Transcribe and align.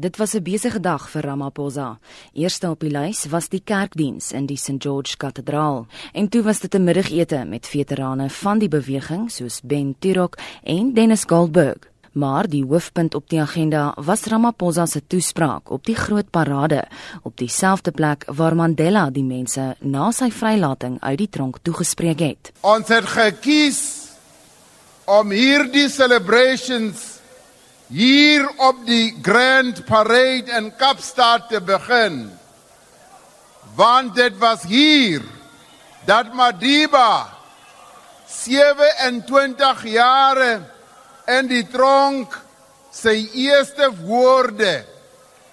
Dit 0.00 0.16
was 0.16 0.34
'n 0.34 0.42
besige 0.42 0.80
dag 0.80 1.10
vir 1.10 1.22
Ramaphosa. 1.22 1.98
Eerste 2.32 2.70
op 2.70 2.80
die 2.80 2.90
lys 2.90 3.26
was 3.26 3.48
die 3.48 3.62
kerkdiens 3.64 4.32
in 4.32 4.46
die 4.46 4.56
St 4.56 4.74
George 4.78 5.16
Kathedraal 5.16 5.86
en 6.12 6.28
toe 6.28 6.42
was 6.42 6.60
dit 6.60 6.74
'n 6.74 6.84
middagete 6.84 7.44
met 7.44 7.66
veterane 7.66 8.30
van 8.30 8.58
die 8.58 8.68
beweging 8.68 9.30
soos 9.30 9.60
Ben 9.64 9.96
Turok 9.98 10.38
en 10.62 10.94
Dennis 10.94 11.24
Goldberg. 11.26 11.78
Maar 12.12 12.48
die 12.48 12.64
hoofpunt 12.64 13.14
op 13.14 13.28
die 13.28 13.40
agenda 13.40 13.94
was 13.96 14.24
Ramaphosa 14.24 14.86
se 14.86 15.02
toespraak 15.06 15.70
op 15.70 15.84
die 15.84 15.96
groot 15.96 16.30
parade 16.30 16.84
op 17.22 17.36
dieselfde 17.36 17.90
plek 17.90 18.24
waar 18.26 18.54
Mandela 18.54 19.10
die 19.10 19.24
mense 19.24 19.76
na 19.80 20.10
sy 20.10 20.30
vrylating 20.30 21.00
uit 21.00 21.18
die 21.18 21.28
tronk 21.28 21.58
toegespreek 21.62 22.18
het. 22.18 22.52
Ons 22.60 22.88
het 22.88 23.04
gekies 23.04 24.08
om 25.04 25.30
hierdie 25.30 25.88
celebrations 25.88 27.17
hier 27.88 28.48
op 28.56 28.84
die 28.86 29.16
Grand 29.22 29.84
Parade 29.84 30.52
in 30.56 30.68
Kaapstad 30.76 31.48
te 31.48 31.60
begin. 31.60 32.28
Want 33.74 34.14
dit 34.14 34.38
was 34.38 34.62
hier 34.62 35.22
dat 36.04 36.32
Madiba 36.32 37.28
27 38.28 39.84
jare 39.88 40.60
in 41.26 41.48
die 41.48 41.64
tronk 41.68 42.36
sy 42.92 43.28
eerste 43.32 43.88
woorde 44.04 44.84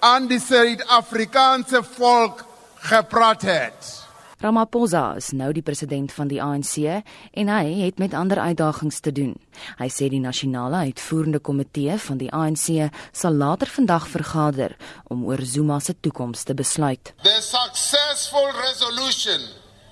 aan 0.04 0.28
die 0.28 0.40
Suid-Afrikaanse 0.40 1.82
volk 1.96 2.44
gepraat 2.84 3.42
het. 3.42 4.05
Ramaphosa 4.36 5.14
is 5.16 5.30
nou 5.32 5.48
die 5.56 5.64
president 5.64 6.12
van 6.12 6.28
die 6.28 6.42
ANC 6.44 6.74
en 6.84 7.48
hy 7.48 7.70
het 7.78 7.96
met 8.02 8.12
ander 8.12 8.36
uitdagings 8.36 9.00
te 9.00 9.12
doen. 9.16 9.32
Hy 9.78 9.88
sê 9.88 10.10
die 10.12 10.20
nasionale 10.20 10.82
uitvoerende 10.90 11.40
komitee 11.40 11.96
van 12.04 12.20
die 12.20 12.28
ANC 12.28 12.92
sal 13.16 13.32
later 13.32 13.72
vandag 13.72 14.04
vergader 14.12 14.76
om 15.08 15.24
oor 15.24 15.40
Zuma 15.40 15.80
se 15.80 15.96
toekoms 16.00 16.44
te 16.44 16.54
besluit. 16.54 17.14
The 17.24 17.40
successful 17.40 18.52
resolution 18.60 19.40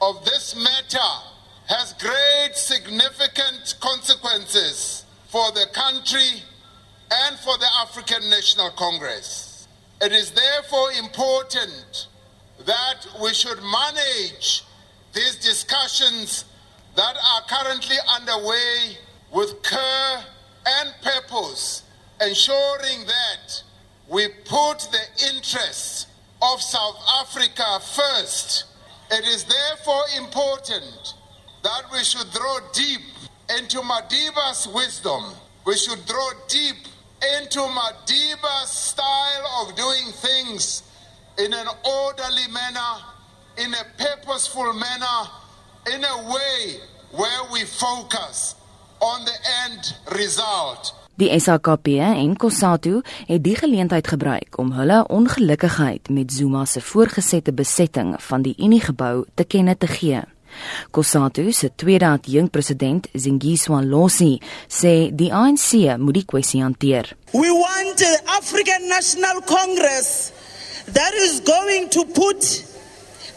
of 0.04 0.20
this 0.28 0.52
matter 0.60 1.12
has 1.72 1.96
great 1.96 2.52
significant 2.52 3.80
consequences 3.80 5.04
for 5.32 5.52
the 5.56 5.66
country 5.72 6.44
and 7.08 7.40
for 7.40 7.56
the 7.56 7.70
African 7.80 8.28
National 8.28 8.70
Congress. 8.76 9.66
It 10.02 10.12
is 10.12 10.32
therefore 10.36 10.92
important 11.00 12.12
that 12.66 13.06
we 13.22 13.34
should 13.34 13.58
manage 13.62 14.64
these 15.12 15.36
discussions 15.36 16.44
that 16.96 17.16
are 17.16 17.42
currently 17.48 17.96
underway 18.08 18.96
with 19.32 19.62
care 19.62 20.24
and 20.66 20.94
purpose, 21.02 21.82
ensuring 22.20 23.06
that 23.06 23.62
we 24.08 24.28
put 24.44 24.78
the 24.90 25.26
interests 25.32 26.06
of 26.40 26.60
South 26.60 26.96
Africa 27.20 27.80
first. 27.94 28.64
It 29.10 29.26
is 29.26 29.44
therefore 29.44 30.04
important 30.16 31.14
that 31.62 31.82
we 31.92 32.02
should 32.04 32.30
draw 32.32 32.58
deep 32.72 33.00
into 33.58 33.78
Madiba's 33.78 34.68
wisdom. 34.68 35.32
We 35.66 35.76
should 35.76 36.04
draw 36.06 36.30
deep 36.48 36.76
into 37.38 37.60
Madiba's 37.60 38.70
style 38.70 39.46
of 39.60 39.74
doing 39.76 40.12
things 40.12 40.82
in 41.36 41.52
an 41.52 41.68
orderly 41.82 42.48
manner, 42.50 42.92
in 43.56 43.74
a 43.74 43.84
purposeful 43.96 44.72
manner, 44.72 45.18
in 45.92 46.04
a 46.04 46.16
way 46.30 46.78
where 47.10 47.44
we 47.52 47.64
focus 47.64 48.54
on 49.00 49.24
the 49.24 49.38
end 49.64 49.96
result. 50.18 50.94
Die 51.14 51.40
SAKP 51.40 51.86
en 51.86 52.36
Kosatu 52.36 53.00
het 53.26 53.42
die 53.44 53.54
geleentheid 53.56 54.06
gebruik 54.06 54.58
om 54.58 54.72
hulle 54.74 55.04
ongelukkigheid 55.06 56.08
met 56.08 56.32
Zuma 56.32 56.64
se 56.64 56.80
voorgesette 56.80 57.52
besetting 57.52 58.16
van 58.18 58.42
die 58.42 58.54
Uniegebou 58.58 59.24
te 59.34 59.44
kenne 59.44 59.76
te 59.78 59.86
gee. 59.86 60.22
Kosatu 60.90 61.52
se 61.52 61.70
tweede 61.74 62.06
adjunk 62.06 62.50
president, 62.50 63.06
Zingiswa 63.12 63.82
Losi, 63.82 64.40
sê 64.68 65.10
die 65.14 65.32
ANC 65.34 65.98
moet 65.98 66.18
die 66.18 66.26
kwessie 66.26 66.62
hanteer. 66.62 67.14
We 67.32 67.50
want 67.50 67.98
the 67.98 68.20
African 68.38 68.88
National 68.88 69.42
Congress 69.46 70.32
that 70.86 71.14
is 71.14 71.40
going 71.40 71.88
to 71.90 72.04
put 72.04 72.40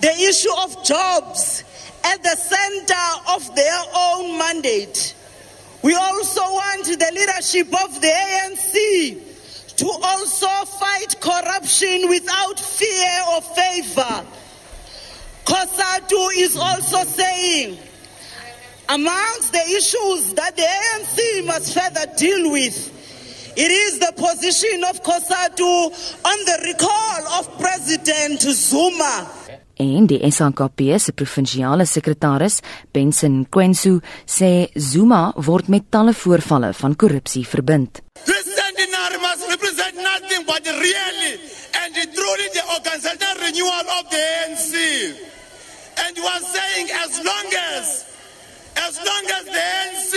the 0.02 0.12
issue 0.28 0.52
of 0.60 0.84
jobs 0.84 1.64
at 2.04 2.22
the 2.24 2.36
center 2.36 3.36
of 3.36 3.56
their 3.56 3.80
own 3.96 4.38
mandate. 4.38 5.16
We 5.82 5.94
also 5.96 6.42
want 6.42 6.86
the 6.86 7.12
leadership 7.14 7.68
of 7.68 8.02
the 8.02 8.08
ANC 8.08 9.76
to 9.78 9.88
also 9.88 10.48
fight 10.66 11.20
corruption 11.22 12.10
without 12.10 12.60
fear 12.60 13.22
or 13.32 13.42
favor. 13.42 14.26
COSATU 15.46 16.30
is 16.38 16.58
also 16.58 17.04
saying 17.04 17.78
amongst 18.90 19.52
the 19.52 19.60
issues 19.60 20.34
that 20.34 20.56
the 20.56 20.64
ANC 20.64 21.46
must 21.46 21.74
further 21.74 22.12
deal 22.18 22.52
with 22.52 22.97
It 23.58 23.72
is 23.72 23.98
the 23.98 24.14
position 24.14 24.84
of 24.84 25.02
COSATU 25.02 25.90
on 26.32 26.38
the 26.46 26.58
recall 26.62 27.40
of 27.40 27.50
President 27.58 28.40
Zuma. 28.54 29.26
En 29.74 30.06
die 30.06 30.32
SANKP 30.32 31.00
se 31.02 31.12
provinsiale 31.12 31.88
sekretaris, 31.90 32.60
Benson 32.94 33.48
Kwensu, 33.50 33.96
sê 34.30 34.70
Zuma 34.78 35.34
word 35.42 35.72
met 35.74 35.90
talle 35.90 36.14
voorvalle 36.14 36.70
van 36.78 36.94
korrupsie 36.96 37.48
verbind. 37.50 38.04
President 38.30 38.78
Inari 38.78 39.18
must 39.26 39.50
represent 39.50 39.96
nothing 40.06 40.46
but 40.46 40.62
really 40.62 41.34
and 41.82 41.98
truly 42.14 42.48
the 42.54 42.62
organizational 42.78 43.42
renewal 43.42 43.86
of 43.98 44.06
the 44.14 44.22
ANC. 44.22 44.74
And 46.06 46.14
you 46.14 46.26
are 46.30 46.46
saying 46.46 46.94
as 46.94 47.18
long 47.26 47.48
as 47.74 48.06
as 48.86 49.02
long 49.02 49.26
as 49.34 49.46
the 49.50 49.66
ANC 49.82 50.14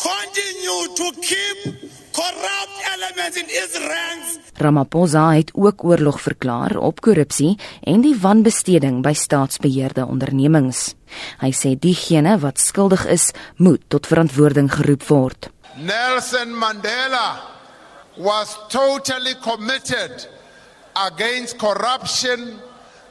continue 0.00 0.82
to 0.96 1.06
keep 1.20 1.85
corrupt 2.16 2.78
elements 2.94 3.36
in 3.36 3.48
his 3.48 3.72
ranks. 3.76 4.38
Ramaphosa 4.56 5.34
het 5.36 5.50
ook 5.54 5.84
oorlog 5.84 6.20
verklaar 6.20 6.76
op 6.76 7.00
korrupsie 7.00 7.58
en 7.84 8.00
die 8.00 8.14
wanbesteding 8.20 9.02
by 9.04 9.12
staatsbeheerde 9.12 10.06
ondernemings. 10.06 10.94
Hy 11.42 11.52
sê 11.52 11.74
diegene 11.76 12.38
wat 12.40 12.60
skuldig 12.62 13.04
is, 13.12 13.30
moet 13.60 13.84
tot 13.92 14.08
verantwoording 14.08 14.70
geroep 14.72 15.04
word. 15.10 15.50
Nelson 15.76 16.56
Mandela 16.56 17.28
was 18.16 18.56
totally 18.72 19.34
committed 19.44 20.24
against 20.96 21.58
corruption, 21.60 22.56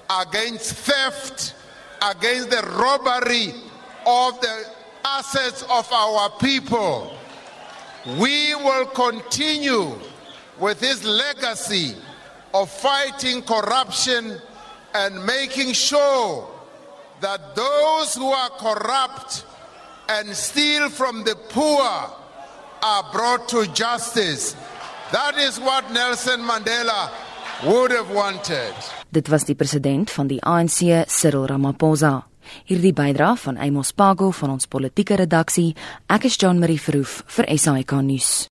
against 0.09 0.73
theft, 0.87 1.53
against 2.01 2.49
the 2.49 2.63
robbery 2.81 3.53
of 4.05 4.41
the 4.41 4.55
assets 5.05 5.61
of 5.69 5.85
our 5.93 6.29
people. 6.41 7.13
We 8.05 8.53
will 8.55 8.85
continue 8.85 9.97
with 10.59 10.79
his 10.79 11.03
legacy 11.03 11.95
of 12.53 12.69
fighting 12.69 13.41
corruption 13.41 14.39
and 14.93 15.25
making 15.25 15.73
sure 15.73 16.47
that 17.21 17.55
those 17.55 18.13
who 18.13 18.31
are 18.31 18.49
corrupt 18.51 19.45
and 20.07 20.35
steal 20.35 20.89
from 20.89 21.23
the 21.23 21.35
poor 21.49 21.81
are 21.81 23.03
brought 23.11 23.49
to 23.49 23.65
justice. 23.73 24.55
That 25.11 25.37
is 25.37 25.59
what 25.59 25.91
Nelson 25.91 26.41
Mandela 26.41 27.09
would 27.65 27.91
have 27.91 28.11
wanted. 28.11 28.73
Dit 29.09 29.29
was 29.29 29.45
die 29.45 29.55
president 29.55 30.11
van 30.11 30.27
die 30.27 30.39
ANC, 30.43 31.05
Cyril 31.07 31.47
Ramaphosa. 31.47 32.23
Hierdie 32.67 32.93
bydra 32.93 33.33
van 33.45 33.57
Amos 33.57 33.93
Pago 33.93 34.31
van 34.31 34.57
ons 34.57 34.67
politieke 34.67 35.15
redaksie. 35.21 35.73
Ek 36.11 36.27
is 36.29 36.37
John 36.41 36.59
Marie 36.59 36.81
Verhoef 36.81 37.21
vir 37.37 37.49
SAK 37.57 38.01
nuus. 38.03 38.35